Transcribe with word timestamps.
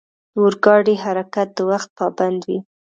د 0.33 0.35
اورګاډي 0.41 0.95
حرکت 1.03 1.47
د 1.57 1.59
وخت 1.69 1.89
پابند 1.99 2.39
وي. 2.47 2.59